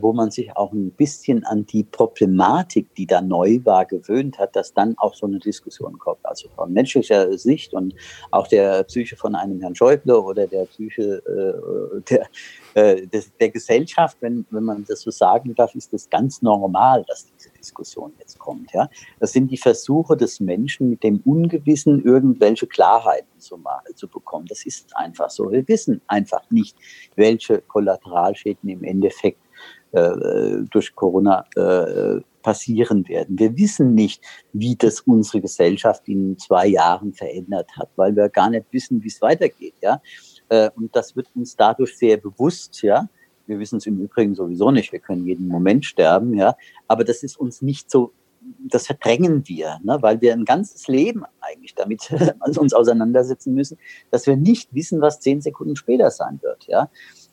[0.00, 4.54] wo man sich auch ein bisschen an die Problematik, die da neu war, gewöhnt hat,
[4.54, 6.24] dass dann auch so eine Diskussion kommt.
[6.24, 7.94] Also von menschlicher Sicht und
[8.30, 12.28] auch der Psyche von einem Herrn Schäuble oder der Psyche äh, der,
[12.74, 17.04] äh, des, der Gesellschaft, wenn, wenn man das so sagen darf, ist das ganz normal,
[17.08, 18.72] dass diese Diskussion jetzt kommt.
[18.72, 18.88] Ja?
[19.20, 23.58] Das sind die Versuche des Menschen, mit dem Ungewissen irgendwelche Klarheiten zu,
[23.94, 24.46] zu bekommen.
[24.46, 25.50] Das ist einfach so.
[25.50, 26.76] Wir wissen einfach nicht,
[27.16, 29.51] welche Kollateralschäden im Endeffekt äh,
[29.92, 33.38] durch Corona äh, passieren werden.
[33.38, 38.50] Wir wissen nicht, wie das unsere Gesellschaft in zwei Jahren verändert hat, weil wir gar
[38.50, 39.74] nicht wissen, wie es weitergeht.
[39.80, 40.02] Ja?
[40.48, 42.82] Äh, und das wird uns dadurch sehr bewusst.
[42.82, 43.08] Ja?
[43.46, 44.92] Wir wissen es im Übrigen sowieso nicht.
[44.92, 46.34] Wir können jeden Moment sterben.
[46.34, 46.56] Ja?
[46.88, 48.12] Aber das ist uns nicht so
[48.58, 52.10] das verdrängen wir, ne, weil wir ein ganzes Leben eigentlich damit
[52.58, 53.78] uns auseinandersetzen müssen,
[54.10, 56.66] dass wir nicht wissen, was zehn Sekunden später sein wird.
[56.66, 56.90] Ja?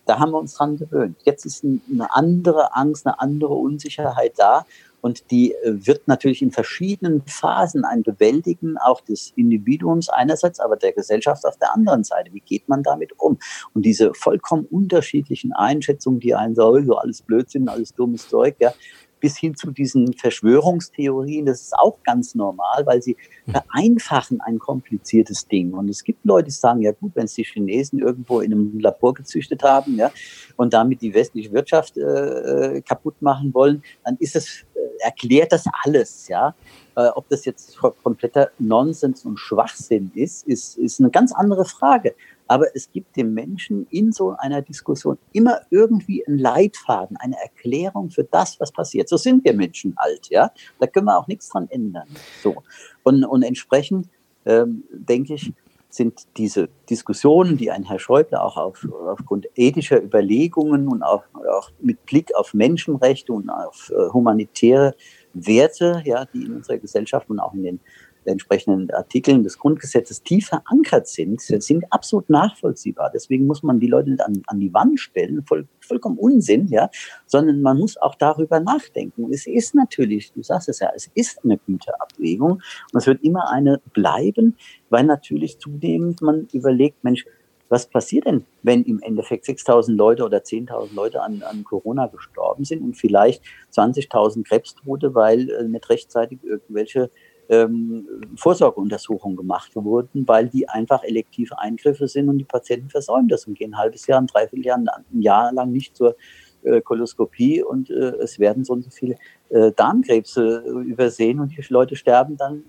[0.09, 1.17] Da haben wir uns dran gewöhnt.
[1.23, 1.79] Jetzt ist eine
[2.15, 4.65] andere Angst, eine andere Unsicherheit da.
[5.01, 10.77] Und die äh, wird natürlich in verschiedenen Phasen ein Bewältigen auch des Individuums einerseits, aber
[10.77, 12.33] der Gesellschaft auf der anderen Seite.
[12.33, 13.37] Wie geht man damit um?
[13.75, 18.73] Und diese vollkommen unterschiedlichen Einschätzungen, die einen sagen, so alles Blödsinn, alles dummes Zeug, ja,
[19.19, 21.45] bis hin zu diesen Verschwörungstheorien.
[21.45, 23.53] Das ist auch ganz normal, weil sie hm.
[23.53, 25.73] vereinfachen ein kompliziertes Ding.
[25.73, 28.79] Und es gibt Leute, die sagen, ja gut, wenn es die Chinesen irgendwo in einem
[28.79, 30.11] Labor gezüchtet haben ja,
[30.57, 35.51] und damit die westliche Wirtschaft äh, äh kaputt machen wollen, dann ist es, äh, erklärt
[35.51, 36.27] das alles.
[36.27, 36.55] Ja.
[36.95, 42.13] Äh, ob das jetzt kompletter Nonsens und Schwachsinn ist, ist, ist eine ganz andere Frage.
[42.49, 48.09] Aber es gibt dem Menschen in so einer Diskussion immer irgendwie einen Leitfaden, eine Erklärung
[48.09, 49.07] für das, was passiert.
[49.07, 50.51] So sind wir Menschen halt, ja.
[50.79, 52.07] Da können wir auch nichts dran ändern.
[52.41, 52.63] So.
[53.03, 54.09] Und, und entsprechend
[54.45, 55.53] ähm, denke ich,
[55.89, 61.71] sind diese Diskussionen, die ein Herr Schäuble auch auf, aufgrund ethischer Überlegungen und auch, auch,
[61.79, 64.95] mit Blick auf Menschenrechte und auf äh, humanitäre
[65.33, 67.79] Werte, ja, die in unserer Gesellschaft und auch in den
[68.25, 73.11] entsprechenden Artikeln des Grundgesetzes tief verankert sind, sind absolut nachvollziehbar.
[73.13, 76.89] Deswegen muss man die Leute nicht an, an die Wand stellen, voll, vollkommen Unsinn, ja,
[77.25, 79.31] sondern man muss auch darüber nachdenken.
[79.31, 83.51] Es ist natürlich, du sagst es ja, es ist eine Güterabwägung und es wird immer
[83.51, 84.55] eine bleiben,
[84.89, 87.25] weil natürlich zunehmend man überlegt, Mensch,
[87.69, 92.65] was passiert denn, wenn im Endeffekt 6.000 Leute oder 10.000 Leute an, an Corona gestorben
[92.65, 97.11] sind und vielleicht 20.000 Krebstote, weil äh, nicht rechtzeitig irgendwelche
[97.49, 103.45] ähm, Vorsorgeuntersuchungen gemacht wurden, weil die einfach elektive Eingriffe sind und die Patienten versäumen das
[103.45, 106.15] und gehen ein halbes Jahr, ein Dreivierteljahr, ein Jahr lang nicht zur
[106.63, 109.15] äh, Koloskopie und äh, es werden so und so viele
[109.49, 112.63] äh, Darmkrebse übersehen und die Leute sterben dann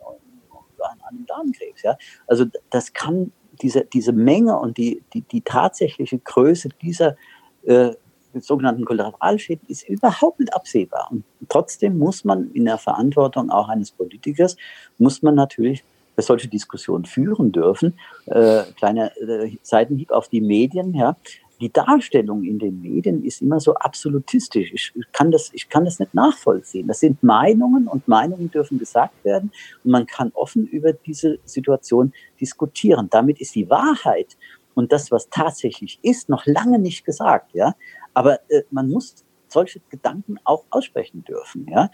[0.78, 1.82] an einem Darmkrebs.
[1.82, 1.98] Ja?
[2.26, 7.16] Also das kann diese, diese Menge und die, die, die tatsächliche Größe dieser
[8.32, 11.08] äh, sogenannten Kollateralschäden ist überhaupt nicht absehbar.
[11.10, 14.56] Und trotzdem muss man in der Verantwortung auch eines Politikers,
[14.98, 15.84] muss man natürlich
[16.16, 17.98] solche Diskussionen führen dürfen.
[18.26, 21.16] Äh, kleiner äh, Seitenhieb auf die Medien, ja.
[21.60, 24.72] Die Darstellung in den Medien ist immer so absolutistisch.
[24.72, 26.88] Ich kann, das, ich kann das nicht nachvollziehen.
[26.88, 29.52] Das sind Meinungen und Meinungen dürfen gesagt werden
[29.84, 33.08] und man kann offen über diese Situation diskutieren.
[33.10, 34.38] Damit ist die Wahrheit
[34.74, 37.54] und das, was tatsächlich ist, noch lange nicht gesagt.
[37.54, 37.74] Ja?
[38.14, 41.66] Aber äh, man muss solche Gedanken auch aussprechen dürfen.
[41.68, 41.90] Ja?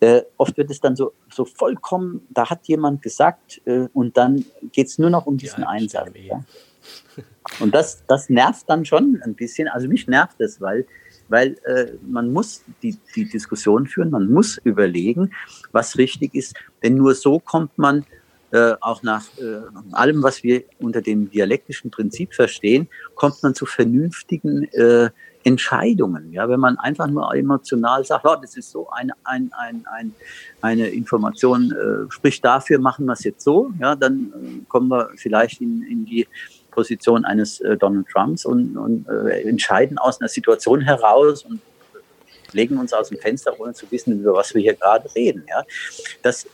[0.00, 4.44] Äh, oft wird es dann so, so vollkommen, da hat jemand gesagt äh, und dann
[4.72, 6.10] geht es nur noch um diesen ja, Einsatz.
[6.14, 6.44] Ja?
[7.60, 9.68] Und das, das nervt dann schon ein bisschen.
[9.68, 10.86] Also mich nervt es, weil,
[11.28, 15.32] weil äh, man muss die, die Diskussion führen, man muss überlegen,
[15.72, 16.54] was richtig ist.
[16.82, 18.06] Denn nur so kommt man
[18.50, 19.60] äh, auch nach äh,
[19.92, 25.10] allem, was wir unter dem dialektischen Prinzip verstehen, kommt man zu vernünftigen äh,
[25.44, 26.32] Entscheidungen.
[26.32, 30.14] Ja, wenn man einfach nur emotional sagt, oh, das ist so eine, ein, ein, ein,
[30.60, 35.10] eine Information, äh, spricht dafür, machen wir es jetzt so, ja, dann äh, kommen wir
[35.16, 36.26] vielleicht in, in die
[36.70, 41.60] Position eines äh, Donald Trumps und, und äh, entscheiden aus einer Situation heraus und
[42.52, 45.44] legen uns aus dem Fenster, ohne zu wissen, über was wir hier gerade reden.
[45.48, 45.64] Ja.
[46.22, 46.46] Das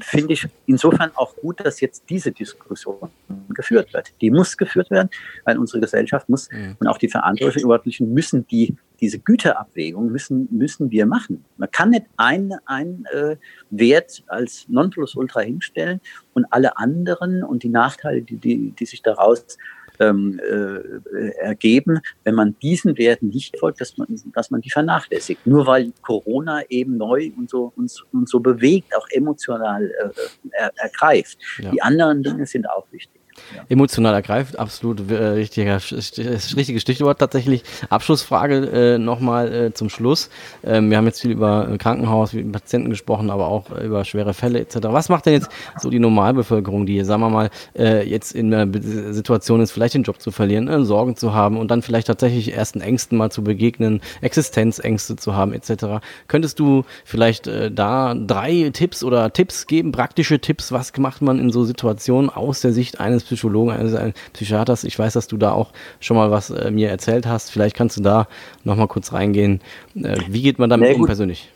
[0.00, 3.10] finde ich insofern auch gut, dass jetzt diese Diskussion
[3.50, 4.12] geführt wird.
[4.20, 5.10] Die muss geführt werden,
[5.44, 6.76] weil unsere Gesellschaft muss mhm.
[6.80, 11.44] und auch die Verantwortlichen müssen die diese Güterabwägung müssen, müssen wir machen.
[11.56, 13.36] Man kann nicht einen, einen äh,
[13.70, 16.00] Wert als Nonplusultra hinstellen
[16.34, 19.58] und alle anderen und die Nachteile, die, die, die sich daraus
[20.02, 25.46] ähm, äh, ergeben, wenn man diesen Werten nicht folgt, dass man, dass man die vernachlässigt.
[25.46, 30.10] Nur weil Corona eben neu und so, uns, uns so bewegt, auch emotional äh,
[30.52, 31.38] er, ergreift.
[31.58, 31.70] Ja.
[31.70, 33.21] Die anderen Dinge sind auch wichtig.
[33.54, 33.62] Ja.
[33.68, 37.62] Emotional ergreift, absolut äh, richtiger, richtiges Stichwort tatsächlich.
[37.90, 40.30] Abschlussfrage äh, nochmal äh, zum Schluss.
[40.64, 44.60] Ähm, wir haben jetzt viel über Krankenhaus, über Patienten gesprochen, aber auch über schwere Fälle
[44.60, 44.78] etc.
[44.82, 45.48] Was macht denn jetzt
[45.80, 48.68] so die Normalbevölkerung, die, sagen wir mal, äh, jetzt in der
[49.12, 52.54] Situation ist, vielleicht den Job zu verlieren, äh, Sorgen zu haben und dann vielleicht tatsächlich
[52.54, 56.02] ersten Ängsten mal zu begegnen, Existenzängste zu haben etc.
[56.28, 61.38] Könntest du vielleicht äh, da drei Tipps oder Tipps geben, praktische Tipps, was macht man
[61.38, 64.84] in so Situationen aus der Sicht eines Psychologen, eines Psychiaters.
[64.84, 67.50] Ich weiß, dass du da auch schon mal was äh, mir erzählt hast.
[67.50, 68.28] Vielleicht kannst du da
[68.64, 69.60] noch mal kurz reingehen.
[69.94, 71.50] Äh, wie geht man damit um persönlich?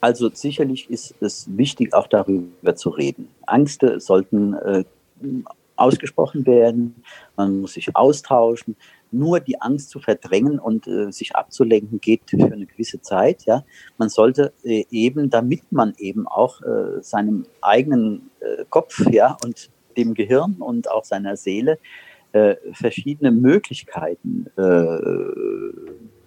[0.00, 3.28] Also sicherlich ist es wichtig, auch darüber zu reden.
[3.48, 4.84] Ängste sollten äh,
[5.76, 7.02] ausgesprochen werden.
[7.36, 8.76] Man muss sich austauschen.
[9.12, 13.44] Nur die Angst zu verdrängen und äh, sich abzulenken geht für eine gewisse Zeit.
[13.44, 13.64] Ja,
[13.98, 18.30] man sollte äh, eben, damit man eben auch äh, seinem eigenen
[18.70, 21.78] Kopf ja und dem Gehirn und auch seiner Seele
[22.32, 24.98] äh, verschiedene Möglichkeiten äh,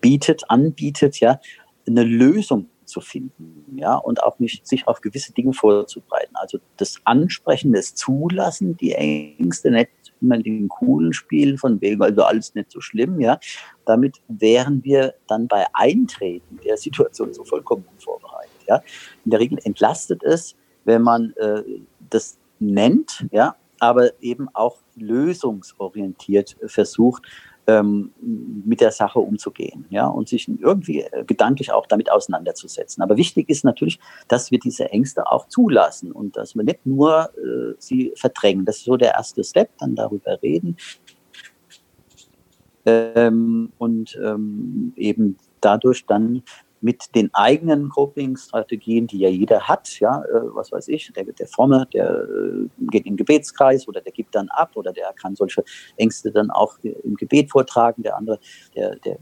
[0.01, 1.39] bietet, anbietet, ja,
[1.87, 6.35] eine Lösung zu finden, ja, und auch nicht sich auf gewisse Dinge vorzubereiten.
[6.35, 9.89] Also das Ansprechen, das Zulassen, die Ängste, nicht
[10.21, 13.39] immer den coolen Spiel von wegen, also alles nicht so schlimm, ja.
[13.85, 18.81] Damit wären wir dann bei Eintreten der Situation so vollkommen unvorbereitet, ja.
[19.23, 20.55] In der Regel entlastet es,
[20.85, 21.63] wenn man äh,
[22.09, 27.23] das nennt, ja, aber eben auch lösungsorientiert versucht,
[27.67, 28.11] ähm,
[28.65, 33.03] mit der Sache umzugehen, ja, und sich irgendwie äh, gedanklich auch damit auseinanderzusetzen.
[33.03, 37.29] Aber wichtig ist natürlich, dass wir diese Ängste auch zulassen und dass wir nicht nur
[37.37, 38.65] äh, sie verdrängen.
[38.65, 40.77] Das ist so der erste Step, dann darüber reden
[42.85, 46.43] ähm, und ähm, eben dadurch dann
[46.81, 51.47] mit den eigenen Coping-Strategien, die ja jeder hat, ja, äh, was weiß ich, der, der
[51.47, 55.35] Fromme, der äh, geht in den Gebetskreis oder der gibt dann ab oder der kann
[55.35, 55.63] solche
[55.97, 58.39] Ängste dann auch im Gebet vortragen, der andere,
[58.75, 59.17] der, der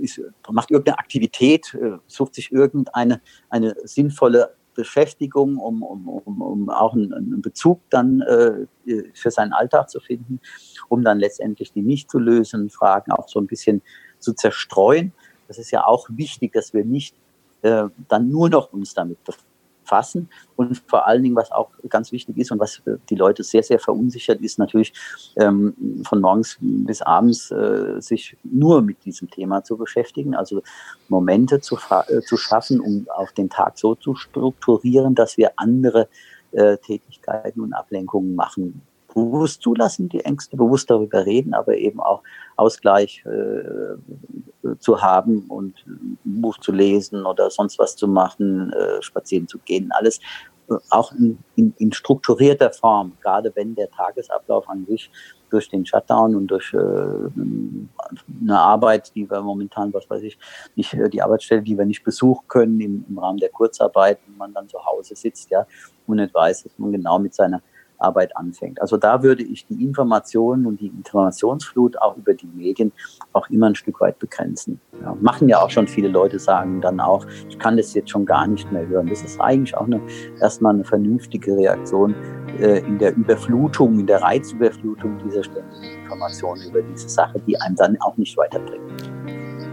[0.00, 0.20] ist,
[0.50, 6.94] macht irgendeine Aktivität, äh, sucht sich irgendeine eine sinnvolle Beschäftigung, um, um, um, um auch
[6.94, 8.66] einen Bezug dann äh,
[9.14, 10.40] für seinen Alltag zu finden,
[10.88, 13.82] um dann letztendlich die nicht zu lösen Fragen auch so ein bisschen
[14.18, 15.12] zu zerstreuen.
[15.54, 17.14] Das ist ja auch wichtig, dass wir nicht
[17.62, 20.28] äh, dann nur noch uns damit befassen.
[20.56, 23.78] Und vor allen Dingen, was auch ganz wichtig ist und was die Leute sehr, sehr
[23.78, 24.92] verunsichert, ist natürlich
[25.36, 30.62] ähm, von morgens bis abends äh, sich nur mit diesem Thema zu beschäftigen, also
[31.08, 31.78] Momente zu,
[32.08, 36.08] äh, zu schaffen, um auf den Tag so zu strukturieren, dass wir andere
[36.52, 38.82] äh, Tätigkeiten und Ablenkungen machen
[39.14, 42.22] bewusst zulassen, die Ängste, bewusst darüber reden, aber eben auch
[42.56, 49.02] Ausgleich äh, zu haben und ein Buch zu lesen oder sonst was zu machen, äh,
[49.02, 50.20] spazieren zu gehen, alles
[50.68, 55.10] äh, auch in, in, in, strukturierter Form, gerade wenn der Tagesablauf an sich
[55.50, 60.38] durch den Shutdown und durch äh, eine Arbeit, die wir momentan, was weiß ich,
[60.74, 64.36] nicht, äh, die Arbeitsstelle, die wir nicht besuchen können im, im Rahmen der Kurzarbeit, wenn
[64.36, 65.66] man dann zu Hause sitzt, ja,
[66.06, 67.62] und nicht weiß, dass man genau mit seiner
[68.04, 68.80] Arbeit anfängt.
[68.80, 72.92] Also da würde ich die Informationen und die Informationsflut auch über die Medien
[73.32, 74.80] auch immer ein Stück weit begrenzen.
[75.02, 78.26] Ja, machen ja auch schon viele Leute, sagen dann auch, ich kann das jetzt schon
[78.26, 79.06] gar nicht mehr hören.
[79.08, 80.00] Das ist eigentlich auch eine,
[80.40, 82.14] erstmal eine vernünftige Reaktion
[82.60, 87.76] äh, in der Überflutung, in der Reizüberflutung dieser ständigen Informationen über diese Sache, die einem
[87.76, 89.10] dann auch nicht weiterbringt.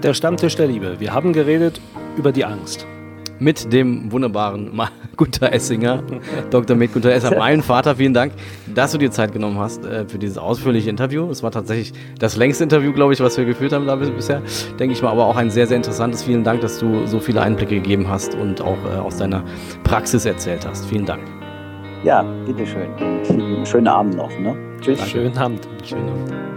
[0.03, 0.99] Der Stammtisch der Liebe.
[0.99, 1.79] Wir haben geredet
[2.17, 2.87] über die Angst
[3.41, 4.71] mit dem wunderbaren
[5.17, 6.03] Gunther Essinger,
[6.51, 6.75] Dr.
[6.77, 7.95] Med Gunther Essinger, mein Vater.
[7.95, 8.33] Vielen Dank,
[8.73, 11.29] dass du dir Zeit genommen hast äh, für dieses ausführliche Interview.
[11.29, 14.41] Es war tatsächlich das längste Interview, glaube ich, was wir geführt haben da bisher,
[14.79, 16.23] denke ich mal, aber auch ein sehr, sehr interessantes.
[16.23, 19.43] Vielen Dank, dass du so viele Einblicke gegeben hast und auch äh, aus deiner
[19.83, 20.85] Praxis erzählt hast.
[20.85, 21.23] Vielen Dank.
[22.03, 22.89] Ja, bitteschön.
[23.65, 24.31] Schönen Abend noch.
[24.39, 24.55] Ne?
[24.81, 25.07] Tschüss.
[25.07, 25.67] Schönen Abend.
[25.83, 26.50] Schönen Abend.